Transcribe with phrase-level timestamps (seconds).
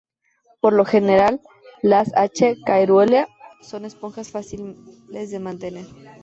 [0.61, 1.41] Por lo general,
[1.83, 2.57] las "H.
[2.65, 3.27] caerulea"
[3.61, 5.85] son esponjas fáciles de mantener.